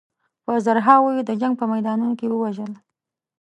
په 0.45 0.53
زرهاوو 0.65 1.13
یې 1.15 1.21
د 1.25 1.31
جنګ 1.41 1.53
په 1.57 1.65
میدانونو 1.73 2.13
کې 2.19 2.27
ووژل. 2.29 2.71